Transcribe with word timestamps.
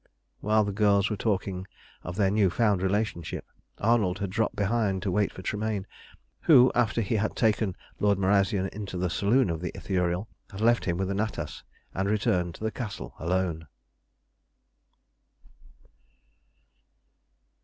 While 0.39 0.63
the 0.63 0.71
girls 0.71 1.11
were 1.11 1.15
talking 1.15 1.67
of 2.03 2.15
their 2.15 2.31
new 2.31 2.49
found 2.49 2.81
relationship, 2.81 3.45
Arnold 3.77 4.17
had 4.17 4.31
dropped 4.31 4.55
behind 4.55 5.03
to 5.03 5.11
wait 5.11 5.31
for 5.31 5.43
Tremayne, 5.43 5.85
who, 6.41 6.71
after 6.73 7.01
he 7.01 7.17
had 7.17 7.35
taken 7.35 7.75
Lord 7.99 8.17
Marazion 8.17 8.67
into 8.69 8.97
the 8.97 9.11
saloon 9.11 9.51
of 9.51 9.61
the 9.61 9.71
Ithuriel, 9.75 10.27
had 10.49 10.59
left 10.61 10.85
him 10.85 10.97
with 10.97 11.07
Natas 11.09 11.61
and 11.93 12.09
returned 12.09 12.55
to 12.55 12.63
the 12.63 12.71
Castle 12.71 13.13
alone. 13.19 13.67